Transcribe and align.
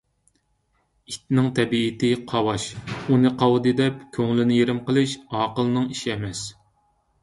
ئىتنىڭ 1.11 1.49
تەبىئىتى 1.59 2.09
قاۋاش. 2.33 2.67
ئۇنى 2.95 3.35
قاۋىدى 3.45 3.77
دەپ، 3.83 4.03
كۆڭۈلنى 4.19 4.61
يېرىم 4.61 4.85
قىلىش 4.91 5.19
ئاقىلنىڭ 5.25 5.91
ئىشى 5.95 6.15
ئەمەس. 6.17 6.49